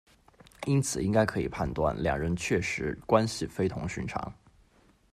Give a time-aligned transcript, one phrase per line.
[0.65, 4.33] 因此应该可以判断两人确实关系非同寻常。